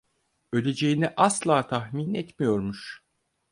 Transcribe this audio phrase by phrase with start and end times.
[0.51, 3.03] Öleceğini asla tahmin etmiyormuş.